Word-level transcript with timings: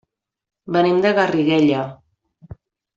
Venim 0.77 0.97
de 1.05 1.13
Garriguella. 1.21 1.85